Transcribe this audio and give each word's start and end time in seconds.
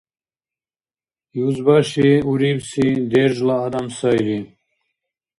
Юзбаши 1.47 2.09
урибси 2.31 2.87
держла 3.11 3.55
адам 3.65 3.87
сайри. 3.97 4.39